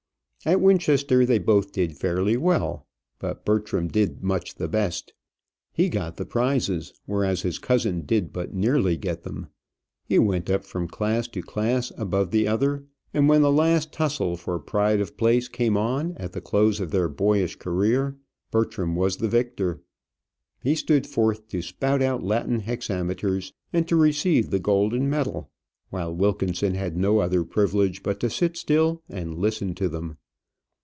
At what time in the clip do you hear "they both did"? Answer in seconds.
1.23-1.99